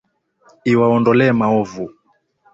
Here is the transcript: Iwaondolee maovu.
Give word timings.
Iwaondolee 0.71 1.33
maovu. 1.39 1.85